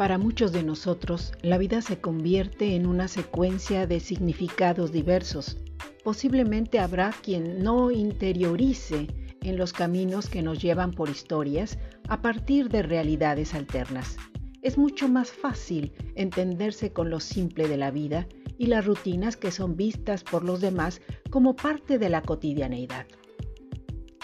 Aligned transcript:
Para 0.00 0.16
muchos 0.16 0.50
de 0.52 0.62
nosotros, 0.62 1.34
la 1.42 1.58
vida 1.58 1.82
se 1.82 2.00
convierte 2.00 2.74
en 2.74 2.86
una 2.86 3.06
secuencia 3.06 3.86
de 3.86 4.00
significados 4.00 4.92
diversos. 4.92 5.58
Posiblemente 6.02 6.78
habrá 6.78 7.12
quien 7.22 7.62
no 7.62 7.90
interiorice 7.90 9.08
en 9.42 9.58
los 9.58 9.74
caminos 9.74 10.30
que 10.30 10.40
nos 10.40 10.58
llevan 10.58 10.92
por 10.92 11.10
historias 11.10 11.78
a 12.08 12.22
partir 12.22 12.70
de 12.70 12.80
realidades 12.80 13.52
alternas. 13.52 14.16
Es 14.62 14.78
mucho 14.78 15.06
más 15.06 15.32
fácil 15.32 15.92
entenderse 16.14 16.94
con 16.94 17.10
lo 17.10 17.20
simple 17.20 17.68
de 17.68 17.76
la 17.76 17.90
vida 17.90 18.26
y 18.56 18.68
las 18.68 18.86
rutinas 18.86 19.36
que 19.36 19.50
son 19.50 19.76
vistas 19.76 20.24
por 20.24 20.46
los 20.46 20.62
demás 20.62 21.02
como 21.28 21.56
parte 21.56 21.98
de 21.98 22.08
la 22.08 22.22
cotidianeidad, 22.22 23.04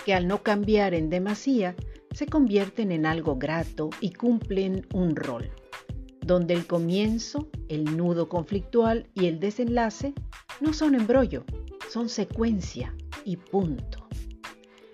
que 0.07 0.15
al 0.15 0.27
no 0.27 0.43
cambiar 0.43 0.95
en 0.95 1.11
demasía, 1.11 1.77
se 2.13 2.25
convierten 2.25 2.93
en 2.93 3.05
algo 3.05 3.37
grato 3.37 3.91
y 4.01 4.15
cumplen 4.15 4.87
un 4.95 5.15
rol 5.15 5.51
donde 6.27 6.55
el 6.55 6.67
comienzo, 6.67 7.49
el 7.69 7.97
nudo 7.97 8.29
conflictual 8.29 9.07
y 9.15 9.27
el 9.27 9.39
desenlace 9.39 10.13
no 10.61 10.73
son 10.73 10.97
embrollo, 10.97 11.45
son 11.89 12.09
secuencia 12.09 12.95
y 13.25 13.37
punto. 13.37 14.09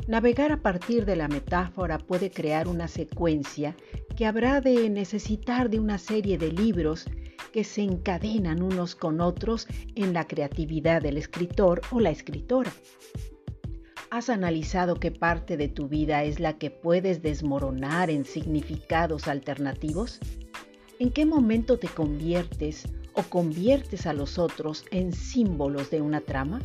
Navegar 0.06 0.52
a 0.52 0.60
partir 0.60 1.06
de 1.06 1.16
la 1.16 1.28
metáfora 1.28 1.96
puede 1.98 2.30
crear 2.30 2.68
una 2.68 2.86
secuencia 2.86 3.76
que 4.16 4.26
habrá 4.26 4.60
de 4.60 4.90
necesitar 4.90 5.70
de 5.70 5.80
una 5.80 5.96
serie 5.96 6.36
de 6.36 6.52
libros 6.52 7.06
que 7.52 7.64
se 7.64 7.82
encadenan 7.82 8.62
unos 8.62 8.94
con 8.94 9.20
otros 9.20 9.68
en 9.94 10.12
la 10.12 10.26
creatividad 10.26 11.00
del 11.00 11.16
escritor 11.16 11.80
o 11.90 12.00
la 12.00 12.10
escritora. 12.10 12.72
¿Has 14.10 14.28
analizado 14.28 14.96
qué 14.96 15.10
parte 15.10 15.56
de 15.56 15.68
tu 15.68 15.88
vida 15.88 16.24
es 16.24 16.40
la 16.40 16.58
que 16.58 16.70
puedes 16.70 17.22
desmoronar 17.22 18.10
en 18.10 18.26
significados 18.26 19.28
alternativos? 19.28 20.20
¿En 20.98 21.10
qué 21.10 21.26
momento 21.26 21.78
te 21.78 21.88
conviertes 21.88 22.86
o 23.14 23.22
conviertes 23.22 24.06
a 24.06 24.12
los 24.12 24.38
otros 24.38 24.84
en 24.90 25.12
símbolos 25.12 25.90
de 25.90 26.00
una 26.00 26.20
trama? 26.20 26.60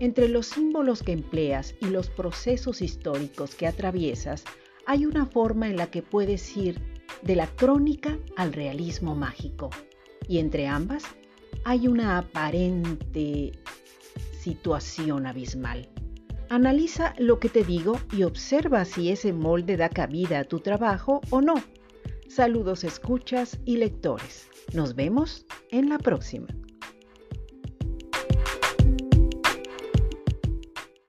Entre 0.00 0.28
los 0.28 0.46
símbolos 0.46 1.02
que 1.02 1.12
empleas 1.12 1.74
y 1.80 1.86
los 1.86 2.08
procesos 2.08 2.82
históricos 2.82 3.54
que 3.54 3.66
atraviesas, 3.66 4.44
hay 4.86 5.06
una 5.06 5.26
forma 5.26 5.68
en 5.68 5.76
la 5.76 5.90
que 5.90 6.02
puedes 6.02 6.56
ir 6.56 6.80
de 7.22 7.36
la 7.36 7.46
crónica 7.46 8.18
al 8.36 8.52
realismo 8.52 9.14
mágico. 9.14 9.70
Y 10.28 10.38
entre 10.38 10.66
ambas 10.66 11.04
hay 11.64 11.86
una 11.86 12.18
aparente 12.18 13.52
situación 14.40 15.26
abismal. 15.26 15.88
Analiza 16.48 17.14
lo 17.18 17.38
que 17.38 17.48
te 17.48 17.64
digo 17.64 17.98
y 18.12 18.24
observa 18.24 18.84
si 18.84 19.10
ese 19.10 19.32
molde 19.32 19.76
da 19.76 19.88
cabida 19.88 20.40
a 20.40 20.44
tu 20.44 20.60
trabajo 20.60 21.20
o 21.30 21.40
no. 21.40 21.54
Saludos 22.34 22.82
escuchas 22.82 23.58
y 23.66 23.76
lectores. 23.76 24.48
Nos 24.72 24.94
vemos 24.94 25.44
en 25.70 25.90
la 25.90 25.98
próxima. 25.98 26.46